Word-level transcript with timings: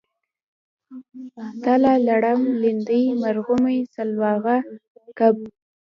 تله 1.63 1.93
لړم 2.07 2.41
لیندۍ 2.61 3.03
مرغومی 3.21 3.77
سلواغه 3.93 4.57
کب 5.17 5.35